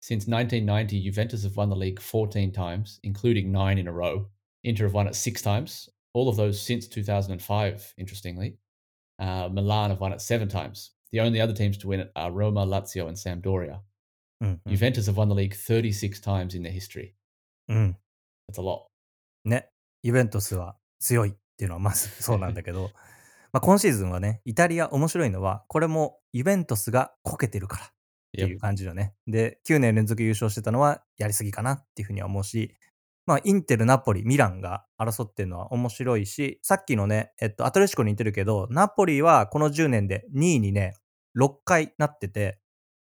[0.00, 4.26] Since 1990, Juventus have won the league 14 times, including nine in a row.
[4.64, 8.58] Inter have won it six times, all of those since 2005, interestingly.
[9.18, 10.90] Uh, Milan have won it seven times.
[11.12, 13.80] The only other teams to win it are Roma, Lazio, and Sampdoria.
[14.40, 17.12] うんうん Juventus have won the league 36 times in their history.
[17.68, 17.96] うん。
[18.50, 18.86] That's a lot.
[19.44, 19.68] ね。
[20.02, 22.90] ユベントスは強いっていうのはまずそうなんだけど、
[23.52, 27.88] まあ今シーズンはね、イタリア面白いのは、これもユベントスがこけてるからっ
[28.35, 29.13] ていう.感じだね。
[29.27, 32.75] で、9年連続優勝してたのはやりすぎかなっていうふうには思うし、
[33.25, 40.95] まあ、インテル、ナポリ、ミランが争ってるのは面白いし、さっきのね、えっと、アトレチコに似てるけど、ナポリはこの10年で2位にね、
[41.37, 42.59] 6回なってて、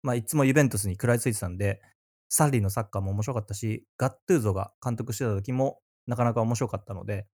[0.02, 1.80] まあ、いつもユベントスに食らいついてたんで、
[2.28, 7.26] サッリーのサッカーも面白かったし、ガットゥーゾが監督してた時もなかなか面白かったので、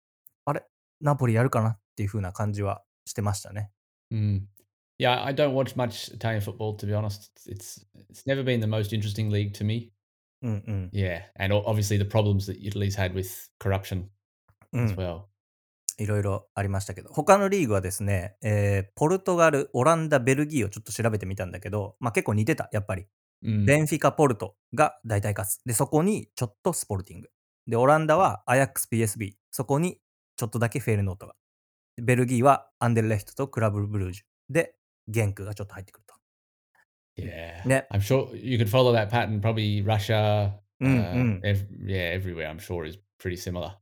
[0.44, 0.64] あれ？
[1.00, 3.70] ナポリやるかなっていう風な感じはしてましたね。
[4.12, 4.40] Mm.
[4.98, 7.30] Yeah, I don't watch much Italian football to be honest.
[7.46, 9.92] It's it's never been the most interesting league to me.
[10.42, 10.90] うんうん。
[10.92, 13.28] Yeah, and obviously the problems that Italy's had with
[13.58, 14.06] corruption
[14.72, 15.22] う as ん、well.
[15.98, 23.06] いろいろありましたけど、他のリーグはですね、えーポルトガル、オランダ、ベルギーをちょっと調べてみたんだけど、まあ結構似てた、やっぱり。
[23.44, 23.66] Mm.
[23.66, 25.62] ベンフィカ、ポルトが大体勝つ。
[25.64, 27.28] で、そこにちょっとスポルティング。
[27.66, 29.32] で、オランダはアヤックス PSB。
[29.50, 29.98] そこに
[30.36, 31.34] ちょっとだけフェールノートが。
[32.02, 34.24] ベルギーはアンデルレヒトとクラブブルージュ。
[34.52, 34.74] で、
[35.08, 36.14] 元句がちょっと入ってくると。
[37.16, 37.62] Yeah.
[37.64, 37.86] Yeah.
[37.90, 39.40] I'm sure you could follow that pattern.
[39.40, 41.40] Probably Russia, Mm, uh, mm.
[41.42, 42.50] ev- yeah, everywhere.
[42.50, 43.72] I'm sure is pretty similar.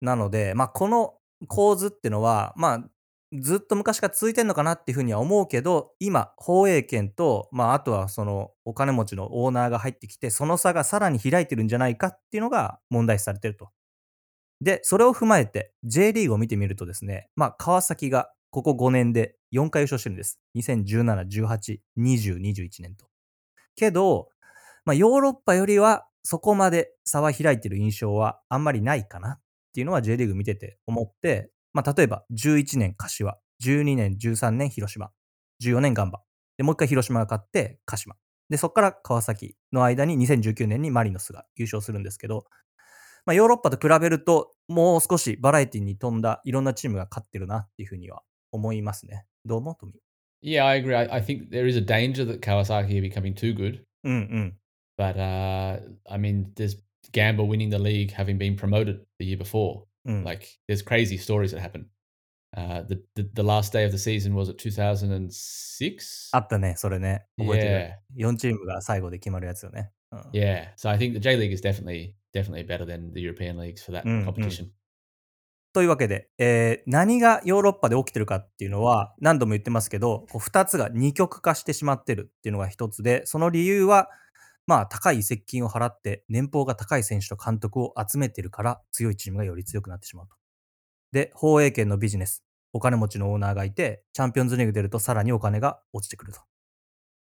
[0.00, 1.14] なので、まあ、この
[1.46, 2.90] 構図ってのは、まあ、
[3.38, 13.68] ずっと昔から続いてんのかなっていうふうには思うけど、今、放映権と、まあ、あとはそのお金持ちのオーナーが入ってきて、その差がさらに開いてるんじゃないかっていうのが問題視されてると。
[14.62, 20.40] で、それを踏まえて J リーグを見てみるとですね、まあ、川崎がここ5年で4回優勝してるんです。
[20.56, 23.06] 2017、18、20、21年と。
[23.76, 24.28] けど、
[24.84, 29.40] まあ、ヨーロッパよりはそこまで差は開いてる印象はあんまりないかなっ
[29.74, 35.10] ていうのは J リーグ見てて思って、まあ、例えば11年柏、12年、13年広島、
[35.62, 36.22] 14年ガンバ。
[36.56, 38.16] で、もう一回広島が勝って鹿島。
[38.48, 42.44] で、そこから川崎の間に2019年にマリノスが優勝するんですけど、
[43.24, 49.25] まあ、ヨーロッパと比べると、もう少しバラエティに富んだいろんなチームが勝ってるなっていうふうには思いますね。
[49.45, 49.95] どう思うトミー
[50.41, 50.95] Yeah, I agree.
[50.95, 53.81] I, I think there is a danger that Kawasaki are becoming too good.
[54.03, 54.57] うんうん。
[54.97, 55.79] But uh,
[56.09, 56.77] I mean, there's
[57.11, 59.83] Gamba winning the league, having been promoted the year before.
[60.05, 60.23] うん。
[60.23, 61.87] Like, there's crazy stories that happen.
[62.55, 66.29] Uh, the, the the last day of the season was it 2006?
[66.31, 67.25] あったね、それね。
[67.37, 67.65] 覚えて
[68.17, 68.29] る。
[68.31, 69.91] 4チームが最後で決まるやつよね。
[70.11, 70.67] うん Yeah.
[70.77, 73.91] So I think the J League is definitely definitely better than the European leagues for
[73.91, 74.25] that Mm, mm.
[74.25, 74.69] competition.
[75.72, 84.08] というわけで、えー何がヨーロッパで起きてるかっていうのは何度も言ってますけど、こう2つが二極化してしまってるっていうのが一つで、その理由は、
[84.66, 90.34] まあ高い移籍金を払って年俸が高い選手と監督を集めてるから強いチームがより強くなってしまうと。
[91.12, 96.40] で、放映権のビジネス、お金持ちのオーナーがいて、チャンピオンズリーグ出るとさらにお金が落ちてくると。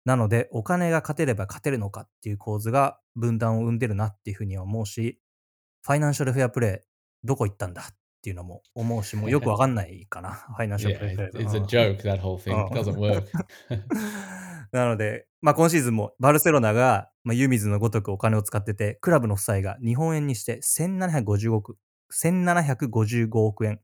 [0.05, 5.19] なので、お金が勝てれば勝てるのかっていう構図が分断を生んでるなっていうふうには思うし、
[5.83, 6.87] ファイナンシャルフェアプレー、
[7.23, 7.85] どこ行ったんだっ
[8.27, 11.47] ていうのも思うし、もうよくわかんないかな、ファイナンシャルプレ it- ー。
[11.47, 12.67] it's う a ん joke that whole thing.
[12.67, 13.23] It doesn't work.
[14.73, 21.77] なので、まあ、今シーズンもバルセロナが、まあ、湯水のごとくお金を使ってて、クラブの負債が日本円にして1750億、
[22.11, 23.79] 1755億円。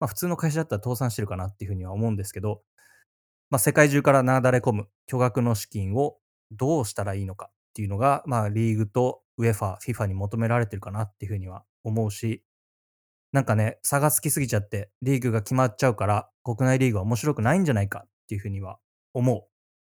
[0.00, 2.62] まあ、普通の会社だったら倒産してるかなっていうふうには思うんですけど、
[3.50, 6.16] まあ、世界中からなだれ込む巨額の資金を
[6.50, 12.44] どうしたらいいのかっていうのが、まあ、リーグとウェファ、FIFA に求められてるかなっていうふうには思うし、
[13.34, 18.78] なんかね、差がつきすぎちゃって、リーグが決まっちゃうから、国内リーグは面白くないんじゃないかっていうふうには
[19.12, 19.42] 思う。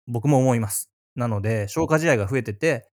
[0.10, 0.90] 僕も思います。
[1.18, 2.88] なので、消化試合が増えてて、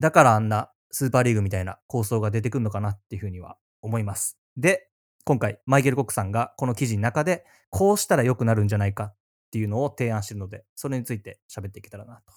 [0.00, 4.38] だからあんなスーパーリーグみたいな構想が出てくるのかなっていうふうには思います。
[4.56, 4.88] で、
[5.26, 9.14] 今回、マイケル・コックさんがこの記事の中で、こうしたら良くなるんじゃないかっ
[9.50, 12.32] ていうのを提案してるので、それについて喋っていけたらなと。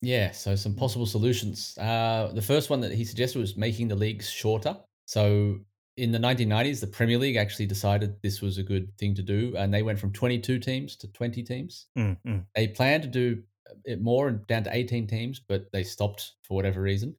[0.00, 1.78] Yeah, so some possible solutions.
[1.78, 4.78] Uh, the first one that he suggested was making the leagues shorter.
[5.04, 5.60] So
[5.95, 9.55] in the 1990s, the Premier League actually decided this was a good thing to do,
[9.57, 11.87] and they went from 22 teams to 20 teams.
[11.95, 12.47] うんうん。
[12.55, 13.43] They planned to do
[13.85, 17.13] it more and down to 18 teams, but they stopped for whatever reason.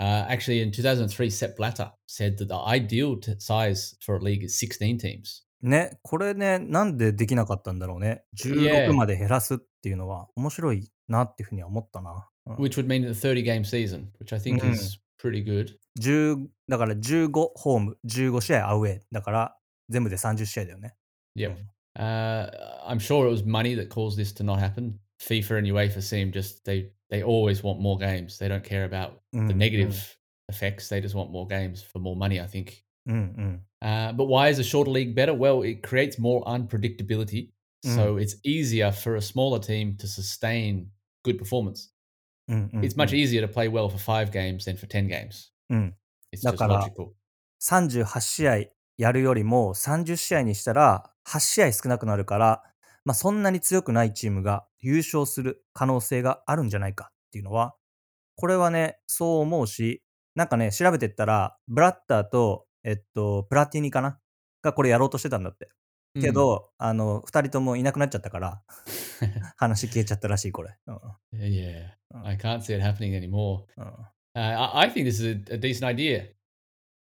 [0.00, 4.42] Uh, actually, in 2003, Sepp Blatter said that the ideal t- size for a league
[4.42, 5.42] is 16 teams.
[5.62, 8.22] ね、これね、なんでできなかったんだろうね。
[8.44, 8.88] Yeah.
[8.88, 12.28] 16まで減らすっていうのは面白いなっていうふうには思ったな。
[12.46, 14.72] うん which would mean a 30 game season, which I think Mm.
[14.72, 15.76] is pretty good.
[16.00, 19.00] 10だから15ホーム、15試合アウェー。
[19.12, 19.56] だから
[19.88, 20.94] 全部で30試合だよね。
[21.36, 21.56] Yep.
[21.56, 21.56] Mm.
[21.96, 22.50] Uh,
[22.88, 24.98] I'm sure it was money that caused this to not happen.
[25.20, 28.38] FIFA and UEFA seem just they they always want more games.
[28.38, 30.14] They don't care about the Mm, negative mm.
[30.48, 30.88] effects.
[30.88, 32.40] They just want more games for more money.
[32.40, 32.82] I think.
[33.06, 33.62] うんうん。
[33.84, 35.34] Uh, but why is a shorter league better?
[35.34, 37.50] Well, it creates more unpredictability,
[37.84, 40.86] so it's easier for a smaller team to sustain
[41.22, 41.90] good performance.
[42.49, 45.51] うんうん、It's much うん easier to play well for five games than for ten games.
[45.69, 45.95] うん。
[46.33, 47.11] It's だ just から、logical.
[47.61, 48.57] 38試合
[48.97, 52.63] やるよりも30試合にしたら8試合少なくなるから、
[53.05, 57.75] まあ、そんなに強くないチームが優勝する可能性があるんじゃないかっていうのは、
[58.35, 60.03] これはね、そう思うし、
[60.35, 64.19] なんかね、調べてったら、ブラッターと、えっと、プラティニかな？
[64.61, 65.69] がこれやろうとしてたんだって。
[66.20, 66.32] け Mm.
[66.32, 68.62] ど、あの、二人ともいなくなっちゃったから、
[69.56, 70.76] 話消えちゃったらしい、これ。
[70.86, 70.96] うん
[71.40, 72.24] yeah, Oh.
[72.24, 73.64] I can't see it happening anymore.
[73.76, 73.84] うん
[74.36, 74.40] Uh,
[74.74, 76.26] I, I think this is a, a decent idea.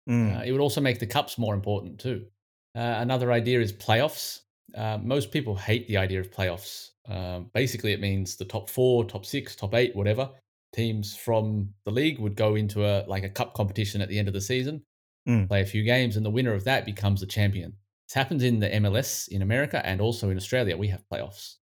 [0.06, 0.32] うん。
[0.36, 2.26] Uh, it would also make the cups more important too.
[2.74, 4.42] Uh, another idea is playoffs.
[4.74, 6.90] Uh, most people hate the idea of playoffs.
[7.08, 10.30] Um, basically, it means the top four, top six, top eight, whatever
[10.74, 14.28] teams from the league would go into a like a cup competition at the end
[14.28, 14.82] of the season,
[15.26, 15.48] うん。
[15.48, 17.72] play a few games, and the winner of that becomes the champion.
[18.07, 20.77] This happens in the MLS in America and also in Australia.
[20.77, 21.57] We have playoffs.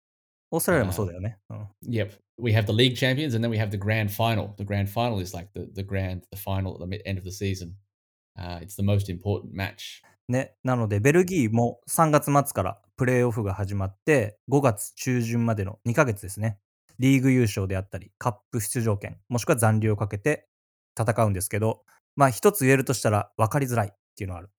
[0.51, 1.39] オーストラリアもそうだよね。
[1.51, 1.69] うん。
[1.89, 2.13] Yep.
[2.39, 4.55] We have the league champions and then we have the grand final.
[4.57, 7.31] The grand final is like the, the grand, the final at the end of the
[7.31, 7.75] season.
[8.37, 10.03] Uh, it's the most important match.
[10.29, 10.55] ね。
[10.63, 16.59] なので、ベルギーも3月末からプレーオフが始まって、5月中旬までの2ヶ月ですね。
[16.99, 20.47] リーグ優勝であったり、カップ出場権、もしくは残留をかけて
[20.99, 21.83] 戦うんですけど、
[22.17, 24.51] まあ一つ言えるとしたら分かりづらいっていうのはある。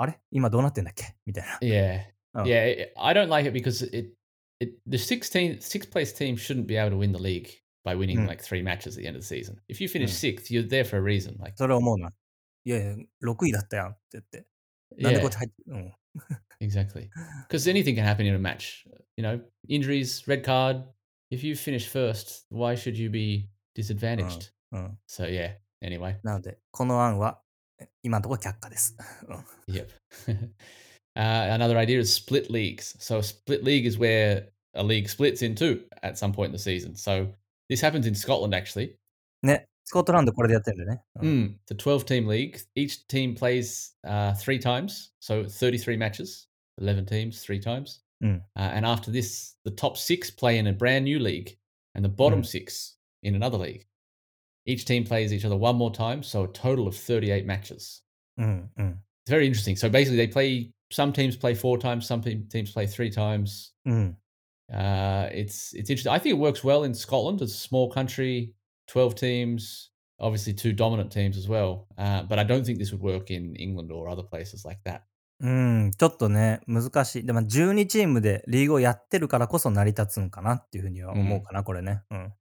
[0.00, 1.58] あれ今どうなってんだっけみたいな。
[1.60, 2.00] Yeah.
[2.34, 2.42] Oh.
[2.44, 2.64] Yeah.
[2.66, 4.14] it- I don't like it because it,
[4.60, 7.48] it the 16th, sixth place team shouldn't be able to win the league
[7.84, 8.26] by winning Mm.
[8.28, 9.58] like three matches at the end of the season.
[9.68, 10.36] If you finish Mm.
[10.36, 11.38] sixth, you're there for a reason.
[11.38, 12.12] Like, それは思うな。
[12.64, 14.46] いやいや、6位だったやんって言って。
[14.98, 15.94] なんでこっ yeah, ち入って、うん。
[16.60, 17.08] exactly.
[17.48, 18.86] Because anything can happen in a match.
[19.16, 20.82] You know, injuries, red card.
[21.30, 24.52] If you finish first, why should you be disadvantaged?
[24.72, 24.98] うん。
[25.08, 25.56] So yeah.
[25.82, 26.18] Anyway.
[26.22, 27.49] なので、この案はえ
[28.02, 28.96] 今のところ却下です。
[29.28, 29.32] う
[29.72, 29.88] ん Yep.
[31.16, 32.94] uh, another idea is split leagues.
[32.98, 36.52] So a split league is where a league splits in two at some point in
[36.52, 36.94] the season.
[36.94, 37.32] So
[37.68, 38.96] this happens in Scotland actually.
[39.42, 41.02] ね、スコットランドこれでやってるんだよね。
[41.20, 42.58] うん Mm, it's a 12 team league.
[42.74, 48.00] Each team plays uh, three times, so 33 matches, 11 teams, three times.
[48.22, 48.40] Mm.
[48.56, 51.56] Uh, and after this, the top six play in a brand new league,
[51.94, 52.46] and the bottom Mm.
[52.46, 53.86] six in another league.
[54.64, 58.02] Each team plays each other one more time, so a total of 38 matches.
[58.38, 59.02] うんうん。
[59.26, 59.76] It's very interesting.
[59.76, 60.70] So basically, they play.
[60.90, 62.06] Some teams play four times.
[62.06, 63.72] Some te- teams play three times.
[63.84, 64.16] うん。
[64.72, 66.12] Uh, it's it's interesting.
[66.12, 67.40] I think it works well in Scotland.
[67.40, 68.52] It's a small country,
[68.86, 69.90] twelve teams.
[70.18, 71.86] Obviously, two dominant teams as well.
[71.98, 75.02] Uh, but I don't think this would work in England or other places like that.
[75.38, 77.26] うん、ちょっとね、難しい。
[77.26, 82.02] でも12チームでリーグをやってるからこそ成り立つんかなっていうふうには思うかな、これね。
[82.10, 82.32] うん。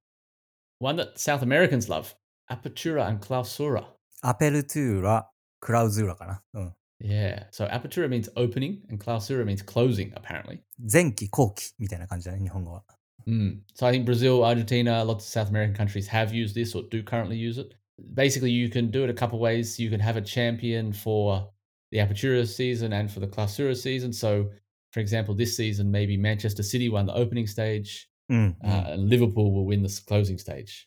[0.80, 2.16] One that South Americans love:
[2.52, 3.86] Apertura and Clausura.
[4.22, 6.42] アペルトゥーラ、クラウズーラかな。
[6.54, 6.74] うん。
[7.02, 7.50] Yeah.
[7.52, 10.14] So Apertura means opening, and Clausura means closing.
[10.16, 10.60] Apparently.
[10.80, 12.84] 前期後期みたいな感じだね、日本語は。
[13.28, 13.60] Mm.
[13.76, 17.04] So I think Brazil, Argentina, lots of South American countries have used this or do
[17.04, 17.76] currently use it.
[18.14, 19.80] Basically, you can do it a couple ways.
[19.80, 21.50] You can have a champion for
[21.92, 24.14] the Apertura season and for the Clausura season.
[24.14, 24.50] So,
[24.92, 28.57] for example, this season, maybe Manchester City won the opening stage, うん。
[28.63, 30.87] うん uh, and Liverpool will win the closing stage.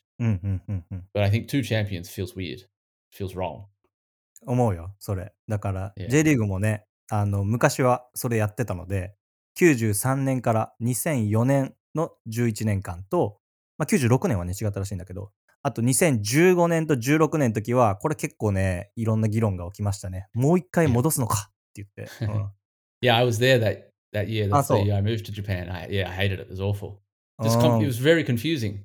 [1.12, 2.66] But I think two champions feels weird,
[3.12, 3.64] feels wrong.
[4.46, 5.32] 思うよ、それ。
[5.48, 5.92] だから.
[5.96, 9.14] J リーグもね、あの、昔はそれやってたので、
[9.58, 13.38] 93年から2004年の11年間と、
[13.78, 15.30] まあ、96年はね、違ったらしいんだけど、
[15.62, 20.28] あと2015年と16年の時は、これ結構ね、いろんな議論が起きましたね。
[20.34, 22.24] もう一回戻すのかって言って。
[22.24, 22.50] うん
[23.02, 24.48] Yeah, I was there that that year.
[24.50, 25.70] Ah, That's the year I moved to Japan.
[25.70, 26.46] I, yeah, I hated it.
[26.46, 27.00] It was awful.
[27.38, 28.78] う com- ん it was very confusing.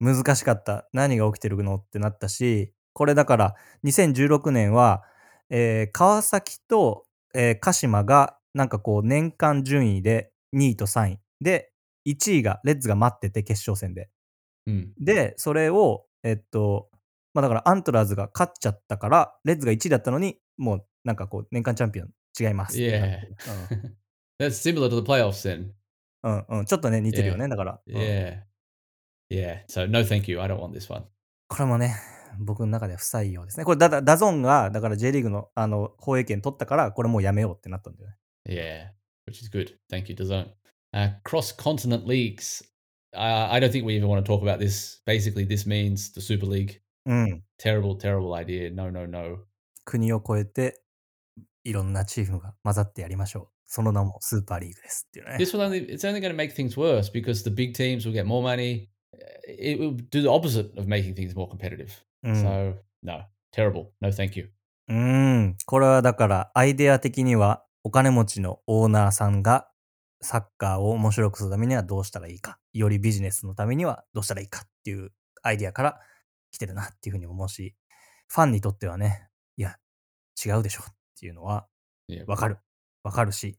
[0.00, 0.88] 難しかった。
[0.92, 5.02] 何が起きてるのってなったし、これだから2016年は、
[5.50, 11.72] えー川崎と、えー鹿島がなんかこう年間順位で2位と3位で
[12.06, 14.10] 1位がレッズが待ってて決勝戦で。
[14.68, 14.88] Mm.
[14.98, 16.88] で、それを、えっと、
[17.34, 23.26] まあだからアントラーズが勝っちゃったから、レッズが1位だったのに、もうなんかこう年間チャンピオン違いますってなって
[23.76, 23.96] る。
[24.40, 25.70] That's similar to the playoffs then.
[26.22, 26.64] うん、うん、うん。
[26.66, 27.80] ちょっとね、似てるよね、だから。
[27.86, 28.42] うん Yeah.
[29.30, 29.64] Yeah.
[29.68, 30.40] So no, thank you.
[30.40, 31.04] I don't want this one.
[31.48, 31.94] これもね、
[32.38, 33.64] 僕の中では不採用ですね。
[33.64, 38.16] これだ、だ DAZN が、だから J リーグのあの放映権取ったから、これもうやめようってなったんだよね。
[38.46, 39.76] Yeah, which is good.
[39.90, 40.50] Thank you, DAZN.
[40.92, 42.62] Uh, cross continent leagues.
[43.14, 45.00] Uh, I don't think we even want to talk about this.
[45.06, 46.80] Basically, this means the Super League.
[47.06, 47.44] うん。
[47.58, 48.72] Terrible, terrible idea.
[48.72, 49.38] No, no, no.
[49.84, 50.82] 国を越えて、
[51.64, 53.51] いろんなチームが混ざってやりましょう。
[53.74, 55.36] その名もスーパーリーグですっていうね。
[55.36, 58.26] This will only it's only going to make things worse because the big teams will get
[58.26, 58.88] more money.
[59.48, 61.88] It will do the opposite of making things more competitive.
[62.22, 62.34] うん。
[62.34, 63.86] So no, terrible.
[64.02, 64.50] No, thank you.
[64.88, 65.56] うん。
[65.64, 69.70] これはだから、アイデア的には、お金持ちのオーナーさんが、
[70.20, 72.58] サッカーを面白くするためにはどうしたらいいか。
[72.74, 75.98] よりビジネスのためにはどうしたらいいかっていうアイデアから
[76.50, 77.74] 来てるなっていうふうに思うし、
[78.28, 79.78] ファンにとってはね、いや、
[80.44, 81.66] 違うでしょっていうのは.
[82.26, 82.58] わかる。
[83.02, 83.58] わかるし、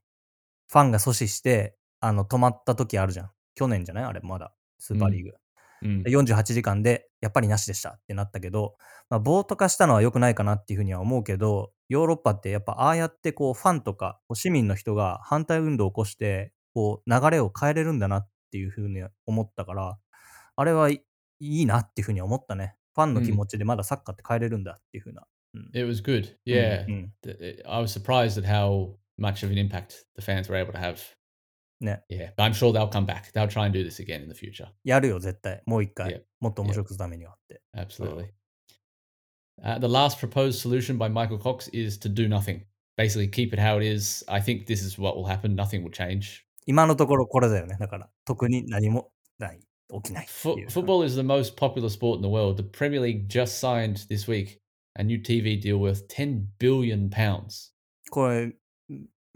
[0.73, 3.31] ファンが阻止して、あの、止まった時あるじゃん。
[3.53, 4.03] 去年じゃない？
[4.05, 4.55] あれ、まだ。
[4.79, 5.37] スーパーリーグ。
[5.83, 6.03] Mm.
[6.03, 8.75] 48時間で、やっぱりなしでしたってなったけど、
[9.09, 19.99] まあ、ボート化したのは良くないかなっていうふうには思うけど、ヨーロッパってやっぱああやってこう、ファンとか、市民の人が反対運動を起こして、こう、流れを変えれるんだなっていうふうに思ったから、
[20.55, 21.03] あれはい
[21.39, 22.75] いいなっていうふうに思ったね。
[22.95, 25.27] ファンの気持ちでまだサッカーって変えれるんだっていうふうな。
[25.53, 25.69] うん。
[25.73, 26.35] It was good.
[26.87, 27.61] うん Yeah.
[27.67, 31.00] I was surprised at how much of an impact the fans were able to have.
[31.80, 32.02] ね。
[32.10, 33.32] Yeah, but I'm sure they'll come back.
[33.32, 34.68] They'll try and do this again in the future.
[34.84, 35.62] やるよ、絶対。
[35.66, 36.12] もう一回。
[36.12, 36.22] Yep.
[36.40, 37.62] もっと面白くするためにはって。
[37.76, 38.30] Absolutely.
[39.62, 42.62] Uh, the last proposed solution by Michael Cox is to do nothing.
[42.96, 44.24] Basically, keep it how it is.
[44.28, 45.54] I think this is what will happen.
[45.54, 46.44] Nothing will change.
[46.66, 47.76] 今のところこれだよね。
[47.78, 49.60] だから、特に何もない。
[49.90, 50.68] 起きないって Fo- いう。
[50.68, 52.62] football is the most popular sport in the world.
[52.62, 54.60] The Premier League just signed this week
[54.96, 57.72] a new TV deal worth 10 billion pounds.
[58.10, 58.54] これ、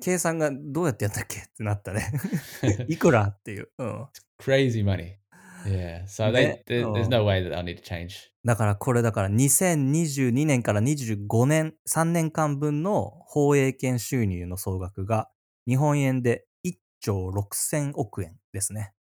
[0.02, 1.40] 計算がどうやってやったっけ？
[1.40, 2.12] ってなったね。
[2.88, 3.70] いくらっていう。
[3.78, 4.08] うん。
[4.40, 5.18] Crazy money.
[5.66, 6.06] Yeah.
[6.06, 7.10] So they, there, there's oh.
[7.10, 8.32] no way that they'll need to change.
[8.46, 15.30] だからこれだから2022年から25年、3年間分の放映権収入の総額が
[15.68, 18.94] 日本円で1兆6000億円ですね。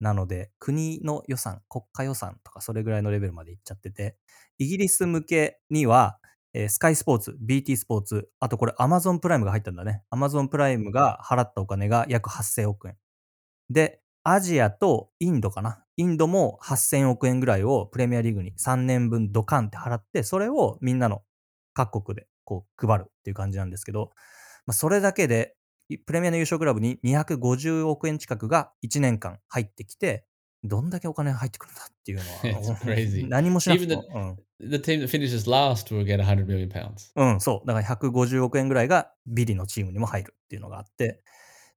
[0.00, 4.16] なので国の予算、国家予算とかそれぐらいのレベルまでいっちゃってて、
[4.58, 6.18] イギリス向けには、
[6.54, 10.02] えースカイスポーツ、BT スポーツ、あとこれ Amazon プライムが入ったんだね。
[10.10, 12.96] Amazon プライムが払ったお金が約8000億円。
[13.70, 15.84] で、アジアとインドかな。
[15.96, 21.22] インドも8000億円ぐらいをプレミアリーグに3年分ドカンって払って、それをみんなの
[21.74, 24.10] 各国でこう配るっていう感じなんですけど、
[24.66, 25.54] まあ、それだけで、
[25.88, 30.26] いプレミアの優勝クラブに250億円近くが1年間入ってきて、
[30.64, 32.24] どんだけお金が入ってくるんだっていうの
[32.70, 33.28] は crazy.
[33.28, 37.12] 何もしなくても、The team that finishes last will get 100 million pounds.
[37.14, 37.66] うん、うん、そう。
[37.66, 41.22] だから150億円ぐらいがビリのチームにも入るっていうのがあって、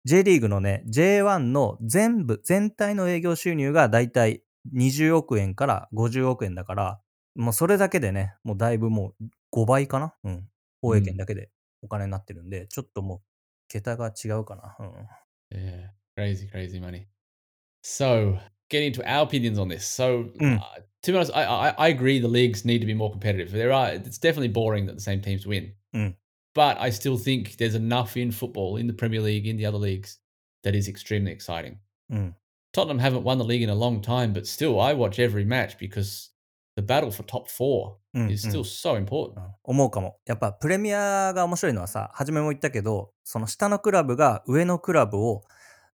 [0.05, 4.41] J リーグのね、J1 の全部、全体の営業収入がだいたい
[4.75, 7.01] 20億円から50億円だから、
[7.35, 10.15] もうそれだけでね、もうだいぶもう5倍かな？
[10.23, 10.47] うん。
[10.81, 11.51] 放映権だけで
[11.83, 13.21] お金になってるんで、ちょっともう
[13.67, 14.75] 桁が違うかな？
[14.79, 15.07] うん。
[15.51, 17.05] Yeah, crazy, crazy money.
[17.83, 18.37] So,
[18.70, 19.86] getting to our opinions on this.
[19.86, 20.58] So, Mm.
[20.60, 23.52] uh, to be honest, I, I I agree the leagues need to be more competitive.
[23.52, 26.14] There are it's definitely boring that the same teams win, Mm.
[26.54, 29.78] but I still think there's enough in football, in the Premier League, in the other
[29.78, 30.18] leagues,
[30.64, 31.76] that is extremely exciting.
[32.10, 32.34] うん。
[32.72, 35.78] Tottenham haven't won the league in a long time, but still, I watch every match
[35.78, 36.30] because
[36.76, 39.36] the battle for top four うん、 is うん still so important.
[39.36, 40.18] うん思うかも。
[40.26, 45.42] やっぱプレミアが面白いのはさ、初めも言ったけど、その下のクラブが上のクラブを、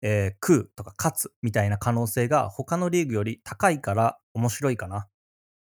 [0.02, 5.08] えー食うとか勝つみたいな可能性が他のリーグより高いから面白いかな。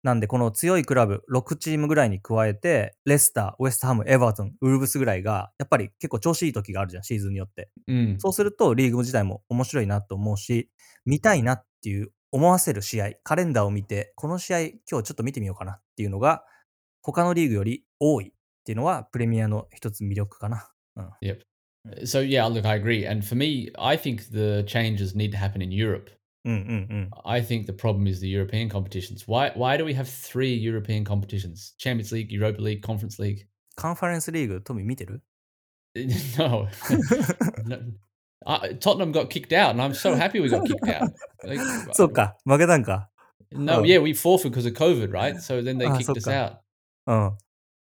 [0.07, 7.70] なんでこの強いクラブ6チームぐらいに加えて、レスター、ウエストハム、エバートン、ウルブスぐらいが、やっぱり結構調子いい時があるじゃん、シーズンによって。
[7.88, 8.20] Mm.
[8.20, 10.70] そうするとリーグ自体も面白いなと思うし、
[11.05, 16.44] 見たいなっていう思わせる試合、カレンダーを見て、この試合今日ちょっと見てみようかなっていうのが、
[17.03, 18.33] 他のリーグより多いっ
[18.64, 20.68] ていうのはプレミアの一つ魅力かな。
[22.06, 23.06] So yeah, look, I agree.
[23.06, 26.10] And for me, I think the changes need to happen in Europe.
[26.45, 27.10] うんうんうん。
[27.23, 29.25] I think the problem is the European competitions.
[29.27, 31.73] Why why do we have three European competitions?
[31.77, 33.45] Champions League, Europa League, Conference League?
[33.75, 35.21] カンファレンスリーグ、トミー見てる
[36.38, 36.67] no.
[37.65, 37.77] no.
[38.45, 41.10] I, Tottenham got kicked out, and I'm so happy we got kicked out.
[41.43, 41.62] Like,
[41.93, 43.10] そうか、負けたんか。
[43.51, 43.84] No, Oh.
[43.84, 45.36] yeah, we forfeit because of COVID, right?
[45.39, 46.32] So then they Ah, kicked us so-ka.
[46.32, 46.58] out.
[47.08, 47.38] うん。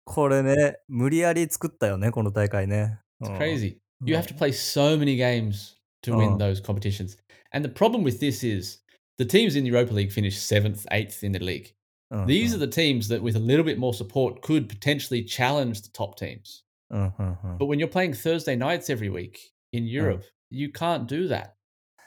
[0.04, 3.00] これね、無理やり作ったよね、この大会ね。
[3.20, 3.78] It's うん crazy.
[4.04, 6.38] You have to うん play so many games to win Oh.
[6.38, 7.16] those competitions.
[7.52, 8.78] And the problem with this is
[9.18, 11.72] the teams in the Europa League finish seventh, eighth in the league.
[12.10, 15.82] うん These are the teams that, with a little bit more support, could potentially challenge
[15.82, 16.62] the top teams.
[16.90, 19.38] うんうんうん But when you're playing Thursday nights every week
[19.72, 21.54] in Europe, you can't do that.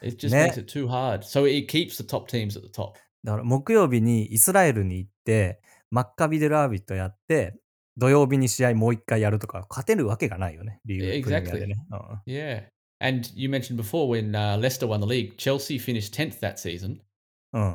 [0.00, 1.24] It just Ne- makes it too hard.
[1.24, 2.94] So it keeps the top teams at the top.
[3.24, 7.54] だから木曜日にイスラエルに行って、マッカビデラービットやって、
[7.97, 11.51] 土曜日に試合もう一回やるとか、勝てるわけがないよね、リーグ Exactly.
[11.51, 11.75] プレミアでね。
[11.91, 11.99] うん
[12.31, 12.63] Yeah.
[12.99, 17.01] And you mentioned before when uh, Leicester won the league, Chelsea finished 10th that season.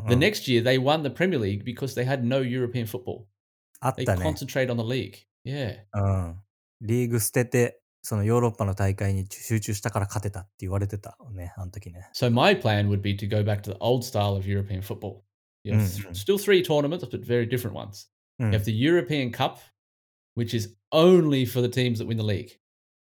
[0.08, 3.26] The next year, they won the Premier League because they had no European football.
[3.80, 4.22] あっ They たね。
[4.26, 5.14] concentrate on the league.
[5.44, 5.80] Yeah.
[5.94, 6.00] う
[6.32, 6.36] ん。
[6.82, 12.08] リーグ捨てて、そのヨーロッパの大会に集中したから勝てたって言われてたね、あの時ね。
[12.14, 15.20] So my plan would be to go back to the old style of European football.
[15.64, 16.14] You have th- Mm.
[16.14, 18.08] still three tournaments, but very different ones.
[18.38, 19.58] うん You have the European Cup,
[20.35, 22.51] which is only for the teams that win the league,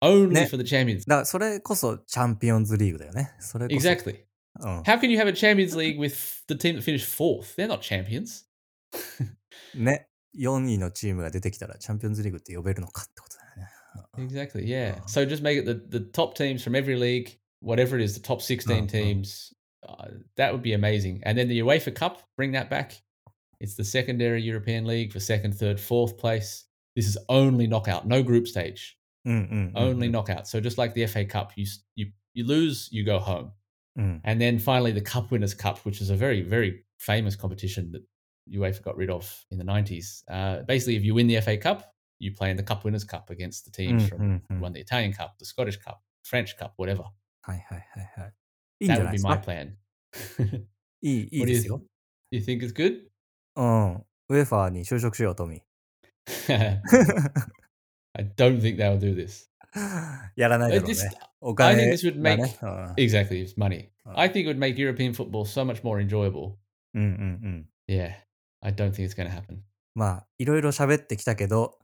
[0.01, 1.05] only Ne- for the champions.
[1.07, 3.31] だからそれこそチャンピオンズリーグだよね。
[3.39, 3.87] それこそ。
[3.89, 4.23] Exactly.
[4.59, 4.79] うん。
[4.81, 7.55] How can you have a Champions League with the team that finished fourth?
[7.55, 8.45] They're not champions.
[9.75, 10.07] ね。
[10.37, 13.69] 4位のチームが出てきたらチャンピオンズリーグって呼べるのかってことだよね。
[14.17, 14.65] Exactly.
[14.65, 14.95] Yeah.
[14.99, 15.03] Oh.
[15.07, 18.19] So just make it the, the top teams from every league, whatever it is, the
[18.19, 18.87] top 16 Oh, oh.
[18.87, 19.53] teams.
[19.87, 21.21] Uh, that would be amazing.
[21.23, 23.01] And then the UEFA Cup, bring that back.
[23.59, 26.65] It's the secondary European League for second, third, fourth place.
[26.97, 29.99] This is only knockout, no group stage, うんうんうんうん。
[29.99, 30.43] only knockout.
[30.45, 33.51] So just like the FA Cup, you s- you you lose, you go home.
[33.95, 34.21] うん。
[34.23, 38.03] And then finally the Cup Winners' Cup, which is a very very famous competition that
[38.49, 40.23] UEFA got rid of in the 90s.
[40.27, 43.29] Uh, basically, if you win the FA Cup, you play in the Cup Winners' Cup
[43.29, 45.97] against the うん teams う from んうん who won the Italian Cup, the Scottish Cup,
[46.23, 47.03] French Cup, whatever.
[47.41, 48.33] はいはいはいはい。
[48.81, 50.63] いいんじ That ゃな would い be です my か plan.
[51.01, 51.81] いい、いい What do で you, すよ。
[52.31, 53.07] you think it's good?
[53.55, 53.95] うん。
[54.29, 55.61] ウェファーに就職しよう、トミ
[58.14, 59.48] I don't think they'll do this.
[59.74, 60.30] ー。
[60.36, 61.18] やらないだ Uh, ろうね。
[61.40, 62.58] お I 金 think this would が make ね。
[62.62, 62.68] うん。
[62.94, 63.88] exactly it's money.
[64.04, 64.12] Oh.
[64.16, 66.54] I think it would make European football so much more enjoyable.
[66.94, 67.08] うんうんう
[67.48, 67.66] ん。
[67.88, 68.12] Yeah,
[68.60, 69.58] I don't think it's going to happen.
[69.94, 71.78] まあ、いろいろ喋ってきたけど、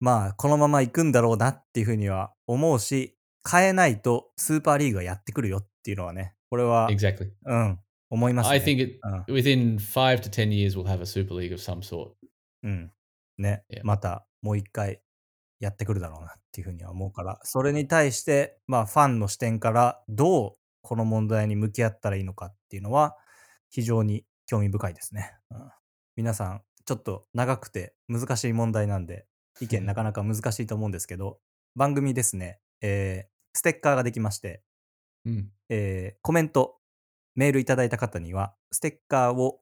[0.00, 3.16] まあ、このまま行くんだろうなっていうふうには思うし、
[3.48, 7.30] 変えないとスーパーリーグがやってくるよっていうのはね、これは、Exactly.
[7.46, 7.78] うん、
[8.10, 8.56] 思いますね。
[8.56, 11.78] I think it うん within five to ten years we'll have a super league of some
[11.80, 12.12] sort.
[12.62, 12.90] うん。
[13.38, 15.00] ね Yeah.、またもう一回
[15.60, 23.16] やってくるだろうなっていうふうには思うから、それに対して、まあファンの視点からどうこの問題に向き合ったらいいのかっていうのは
[23.70, 25.32] 非常に興味深いですね。
[25.50, 25.70] うん、
[26.16, 29.26] 皆さん、ちょっと長くて難しい問題なんで、
[29.60, 31.40] 意見 なかなか難しいと思うんですけど、
[31.74, 34.62] 番組ですね、えーステッカーができまして、
[35.26, 35.44] Mm.
[35.70, 36.78] えーコメント、
[37.34, 39.60] メールいただいた方には、ステッカーを、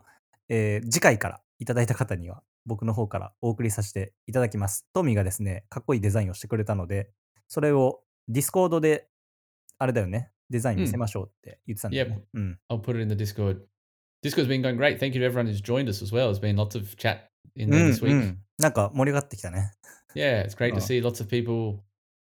[0.49, 4.87] えー次回からいただいた方には、僕の方からお送りさせていただきます。
[4.93, 7.11] トミーがですね、かっこいいデザインをしてくれたので、
[7.49, 9.09] それを Discord で、
[9.79, 12.23] あれだよね、デザイン見せましょうって言ってたんだよね。
[12.35, 12.59] うん。
[12.71, 13.63] I'll put it in the Discord.
[14.25, 14.99] Discord's been going great.
[14.99, 16.33] Thank you to everyone who's joined us as well.
[16.33, 18.13] There's been lots of chat in う there ん this week.
[18.13, 19.73] うんなんか盛り上がってきたね。
[20.15, 20.77] Yeah, it's great Oh.
[20.77, 21.81] to see lots of people.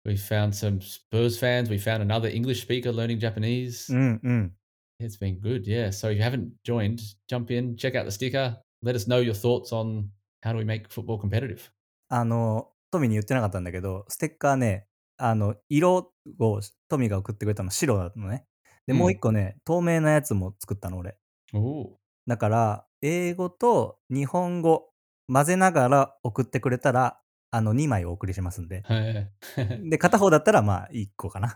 [0.05, 1.69] We found some Spurs fans.
[1.69, 3.93] We found another English speaker learning Japanese.
[3.93, 4.55] うんうん。
[5.01, 5.63] It's been good.
[5.65, 5.87] Yeah.
[5.91, 8.57] So if you haven't joined, jump in, check out the sticker.
[8.83, 10.09] Let us know your thoughts on
[10.41, 11.71] how do we make football competitive.
[12.09, 18.45] あの、トミーに言ってなかったんだけど、ステッカーね、あの、色をトミーが送ってくれたの白なのね。
[18.85, 21.17] で、うんもう一個ね、透明なやつも作ったの、俺。
[21.53, 24.89] Oh, だから、英語と日本語
[25.31, 27.19] 混ぜながら送ってくれたら、
[27.51, 28.83] あの、2枚お送りしますんで。
[29.89, 31.55] で、片方だったら、まあ、1個かな。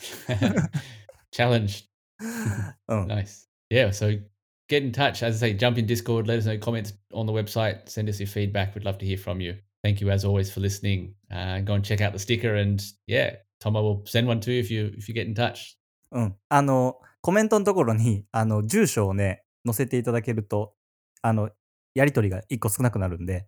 [1.35, 1.87] challenge.
[2.87, 3.07] うん。
[3.07, 3.49] Nice.
[3.69, 3.89] Yeah.
[3.89, 4.23] So
[4.67, 5.23] get in touch.
[5.23, 6.27] As I say, jump in Discord.
[6.27, 7.89] Let us know comments on the website.
[7.89, 8.75] Send us your feedback.
[8.75, 9.55] We'd love to hear from you.
[9.83, 11.13] Thank you as always for listening.
[11.31, 14.59] Uh, go and check out the sticker, and yeah, Tomo will send one to you
[14.59, 15.77] if you if you get in touch.
[16.11, 16.35] うん。
[16.49, 20.73] あの、コメントのところに、あの、住所をね、載せていただけると、
[21.21, 21.49] あの、
[21.95, 23.47] やりとりが1個少なくなるんで、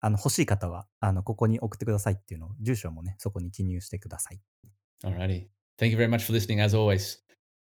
[0.00, 4.40] あの、欲しい方は、あの、ここに送ってくださいっていうのを、住所もね、そこに記入してください。
[5.04, 5.48] Alrighty.
[5.78, 6.62] Thank you very much for listening.
[6.62, 7.18] As always,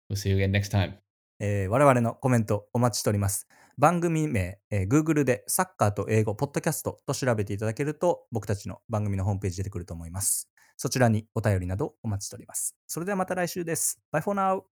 [0.09, 1.06] we'll see you again next time.
[1.39, 3.47] えー我々のコメントお待ちしております。
[3.77, 10.49] 番組名、えー Google でサッカーと英語、ポッドキャストと調べていただけると、僕たちの番組のホームページ出てくると思います。
[10.77, 12.75] そちらにお便りなどお待ちしております。
[12.87, 13.99] それではまた来週です。
[14.11, 14.76] Bye for now!